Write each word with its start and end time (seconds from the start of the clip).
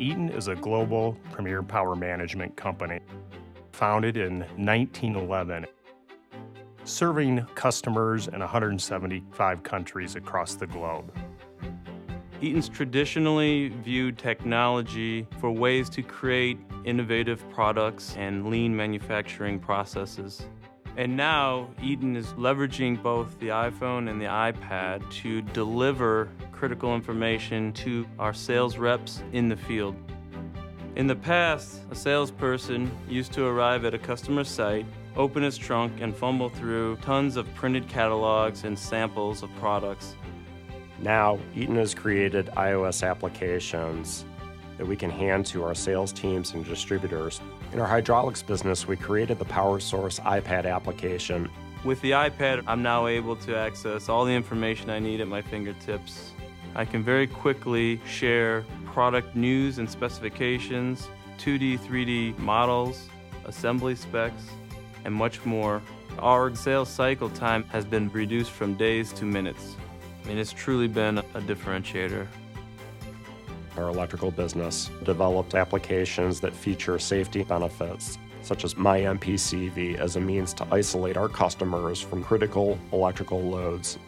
Eaton 0.00 0.30
is 0.30 0.48
a 0.48 0.54
global 0.54 1.14
premier 1.30 1.62
power 1.62 1.94
management 1.94 2.56
company 2.56 3.00
founded 3.72 4.16
in 4.16 4.40
1911, 4.56 5.66
serving 6.84 7.44
customers 7.54 8.26
in 8.28 8.40
175 8.40 9.62
countries 9.62 10.16
across 10.16 10.54
the 10.54 10.66
globe. 10.66 11.14
Eaton's 12.40 12.70
traditionally 12.70 13.68
viewed 13.68 14.16
technology 14.16 15.26
for 15.38 15.50
ways 15.50 15.90
to 15.90 16.02
create 16.02 16.58
innovative 16.86 17.46
products 17.50 18.16
and 18.16 18.48
lean 18.48 18.74
manufacturing 18.74 19.58
processes. 19.58 20.46
And 20.96 21.14
now 21.14 21.68
Eaton 21.82 22.16
is 22.16 22.28
leveraging 22.28 23.02
both 23.02 23.38
the 23.38 23.48
iPhone 23.48 24.08
and 24.08 24.18
the 24.18 24.24
iPad 24.24 25.08
to 25.22 25.42
deliver 25.42 26.30
critical 26.60 26.94
information 26.94 27.72
to 27.72 28.06
our 28.18 28.34
sales 28.34 28.76
reps 28.76 29.22
in 29.32 29.48
the 29.48 29.56
field. 29.56 29.96
In 30.94 31.06
the 31.06 31.16
past, 31.16 31.80
a 31.90 31.94
salesperson 31.94 32.90
used 33.08 33.32
to 33.32 33.46
arrive 33.46 33.86
at 33.86 33.94
a 33.94 33.98
customer 33.98 34.44
site, 34.44 34.84
open 35.16 35.42
his 35.42 35.56
trunk, 35.56 36.02
and 36.02 36.14
fumble 36.14 36.50
through 36.50 36.96
tons 36.96 37.36
of 37.36 37.46
printed 37.54 37.88
catalogs 37.88 38.64
and 38.64 38.78
samples 38.78 39.42
of 39.42 39.48
products. 39.56 40.16
Now, 41.00 41.38
Eaton 41.56 41.76
has 41.76 41.94
created 41.94 42.48
iOS 42.48 43.08
applications 43.08 44.26
that 44.76 44.84
we 44.84 44.96
can 44.96 45.08
hand 45.08 45.46
to 45.46 45.64
our 45.64 45.74
sales 45.74 46.12
teams 46.12 46.52
and 46.52 46.62
distributors. 46.66 47.40
In 47.72 47.80
our 47.80 47.86
hydraulics 47.86 48.42
business, 48.42 48.86
we 48.86 48.98
created 48.98 49.38
the 49.38 49.46
PowerSource 49.46 50.20
iPad 50.20 50.70
application. 50.70 51.50
With 51.86 52.02
the 52.02 52.10
iPad, 52.10 52.64
I'm 52.66 52.82
now 52.82 53.06
able 53.06 53.36
to 53.36 53.56
access 53.56 54.10
all 54.10 54.26
the 54.26 54.34
information 54.34 54.90
I 54.90 54.98
need 54.98 55.22
at 55.22 55.28
my 55.28 55.40
fingertips. 55.40 56.32
I 56.74 56.84
can 56.84 57.02
very 57.02 57.26
quickly 57.26 58.00
share 58.06 58.64
product 58.86 59.34
news 59.34 59.78
and 59.78 59.90
specifications, 59.90 61.08
2D, 61.38 61.78
3D 61.80 62.38
models, 62.38 63.08
assembly 63.44 63.96
specs, 63.96 64.42
and 65.04 65.14
much 65.14 65.44
more. 65.44 65.82
Our 66.18 66.54
sales 66.54 66.88
cycle 66.88 67.30
time 67.30 67.64
has 67.64 67.84
been 67.84 68.08
reduced 68.10 68.50
from 68.50 68.74
days 68.74 69.12
to 69.14 69.24
minutes. 69.24 69.76
I 70.24 70.28
mean, 70.28 70.38
it's 70.38 70.52
truly 70.52 70.86
been 70.86 71.18
a 71.18 71.22
differentiator. 71.22 72.26
Our 73.76 73.88
electrical 73.88 74.30
business 74.30 74.90
developed 75.04 75.54
applications 75.54 76.40
that 76.40 76.52
feature 76.52 76.98
safety 76.98 77.42
benefits, 77.42 78.18
such 78.42 78.64
as 78.64 78.74
MyMPCV, 78.74 79.96
as 79.98 80.16
a 80.16 80.20
means 80.20 80.52
to 80.54 80.66
isolate 80.70 81.16
our 81.16 81.28
customers 81.28 82.00
from 82.00 82.22
critical 82.22 82.78
electrical 82.92 83.40
loads. 83.40 83.98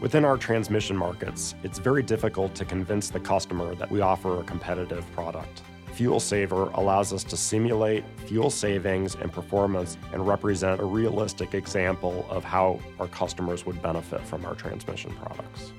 Within 0.00 0.24
our 0.24 0.36
transmission 0.36 0.96
markets, 0.96 1.56
it's 1.64 1.80
very 1.80 2.04
difficult 2.04 2.54
to 2.54 2.64
convince 2.64 3.10
the 3.10 3.18
customer 3.18 3.74
that 3.74 3.90
we 3.90 4.00
offer 4.00 4.38
a 4.38 4.44
competitive 4.44 5.04
product. 5.12 5.62
Fuel 5.94 6.20
Saver 6.20 6.68
allows 6.74 7.12
us 7.12 7.24
to 7.24 7.36
simulate 7.36 8.04
fuel 8.26 8.48
savings 8.48 9.16
and 9.16 9.32
performance 9.32 9.98
and 10.12 10.24
represent 10.24 10.80
a 10.80 10.84
realistic 10.84 11.52
example 11.54 12.24
of 12.30 12.44
how 12.44 12.78
our 13.00 13.08
customers 13.08 13.66
would 13.66 13.82
benefit 13.82 14.20
from 14.20 14.44
our 14.44 14.54
transmission 14.54 15.12
products. 15.16 15.72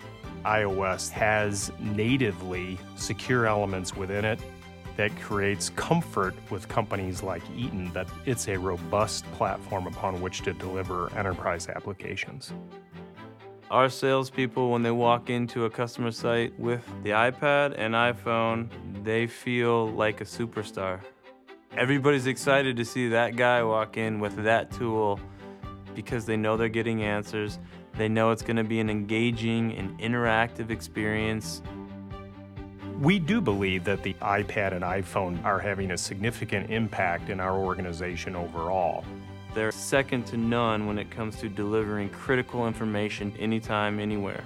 iOS 0.43 1.09
has 1.09 1.71
natively 1.79 2.77
secure 2.97 3.45
elements 3.45 3.95
within 3.95 4.25
it 4.25 4.39
that 4.97 5.15
creates 5.21 5.69
comfort 5.69 6.35
with 6.51 6.67
companies 6.67 7.23
like 7.23 7.41
Eaton 7.55 7.89
that 7.93 8.09
it's 8.25 8.49
a 8.49 8.57
robust 8.57 9.23
platform 9.31 9.87
upon 9.87 10.19
which 10.19 10.41
to 10.41 10.51
deliver 10.51 11.09
enterprise 11.15 11.69
applications. 11.69 12.51
Our 13.71 13.89
salespeople, 13.89 14.71
when 14.71 14.81
they 14.81 14.89
walk 14.89 15.29
into 15.29 15.65
a 15.65 15.69
customer 15.69 16.09
site 16.09 16.59
with 16.59 16.83
the 17.03 17.11
iPad 17.11 17.75
and 17.77 17.93
iPhone, 17.93 18.67
they 19.03 19.27
feel 19.27 19.89
like 19.89 20.21
a 20.21 20.23
superstar. 20.23 21.01
Everybody's 21.77 22.25
excited 22.25 22.77
to 22.77 22.83
see 22.85 23.09
that 23.09 23.35
guy 23.35 23.61
walk 23.61 23.95
in 23.95 24.19
with 24.19 24.43
that 24.43 24.71
tool 24.71 25.19
because 25.93 26.25
they 26.25 26.35
know 26.35 26.57
they're 26.57 26.67
getting 26.67 27.03
answers. 27.03 27.59
They 27.93 28.09
know 28.09 28.31
it's 28.31 28.41
going 28.41 28.57
to 28.57 28.63
be 28.63 28.79
an 28.79 28.89
engaging 28.89 29.75
and 29.75 29.99
interactive 29.99 30.71
experience. 30.71 31.61
We 32.99 33.19
do 33.19 33.39
believe 33.39 33.83
that 33.83 34.01
the 34.01 34.15
iPad 34.15 34.73
and 34.73 34.83
iPhone 34.83 35.45
are 35.45 35.59
having 35.59 35.91
a 35.91 35.97
significant 35.97 36.71
impact 36.71 37.29
in 37.29 37.39
our 37.39 37.55
organization 37.55 38.35
overall. 38.35 39.05
They're 39.53 39.71
second 39.71 40.27
to 40.27 40.37
none 40.37 40.85
when 40.85 40.99
it 40.99 41.09
comes 41.09 41.37
to 41.37 41.49
delivering 41.49 42.09
critical 42.09 42.67
information 42.67 43.33
anytime, 43.39 43.99
anywhere. 43.99 44.43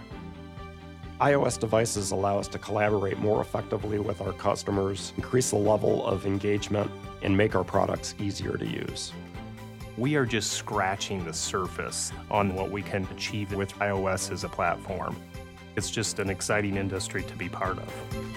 iOS 1.19 1.59
devices 1.59 2.11
allow 2.11 2.39
us 2.39 2.47
to 2.49 2.59
collaborate 2.59 3.17
more 3.19 3.41
effectively 3.41 3.99
with 3.99 4.21
our 4.21 4.33
customers, 4.33 5.13
increase 5.17 5.49
the 5.49 5.57
level 5.57 6.05
of 6.05 6.25
engagement, 6.25 6.89
and 7.21 7.35
make 7.35 7.53
our 7.53 7.63
products 7.63 8.15
easier 8.17 8.57
to 8.57 8.65
use. 8.65 9.11
We 9.97 10.15
are 10.15 10.25
just 10.25 10.53
scratching 10.53 11.23
the 11.23 11.33
surface 11.33 12.11
on 12.31 12.55
what 12.55 12.71
we 12.71 12.81
can 12.81 13.07
achieve 13.11 13.53
with 13.53 13.73
iOS 13.79 14.31
as 14.31 14.43
a 14.43 14.49
platform. 14.49 15.15
It's 15.75 15.91
just 15.91 16.19
an 16.19 16.29
exciting 16.29 16.77
industry 16.77 17.23
to 17.23 17.35
be 17.35 17.49
part 17.49 17.77
of. 17.77 18.32